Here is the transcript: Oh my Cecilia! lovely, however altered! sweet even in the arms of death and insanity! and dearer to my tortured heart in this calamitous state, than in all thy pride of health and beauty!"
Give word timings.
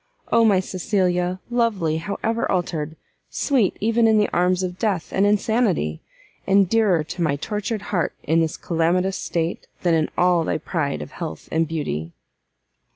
Oh 0.31 0.43
my 0.43 0.59
Cecilia! 0.59 1.39
lovely, 1.51 1.97
however 1.97 2.51
altered! 2.51 2.95
sweet 3.29 3.77
even 3.79 4.07
in 4.07 4.17
the 4.17 4.31
arms 4.35 4.63
of 4.63 4.79
death 4.79 5.13
and 5.13 5.27
insanity! 5.27 6.01
and 6.47 6.67
dearer 6.67 7.03
to 7.03 7.21
my 7.21 7.35
tortured 7.35 7.83
heart 7.93 8.15
in 8.23 8.39
this 8.41 8.57
calamitous 8.57 9.17
state, 9.17 9.67
than 9.83 9.93
in 9.93 10.09
all 10.17 10.43
thy 10.43 10.57
pride 10.57 11.03
of 11.03 11.11
health 11.11 11.47
and 11.51 11.67
beauty!" 11.67 12.13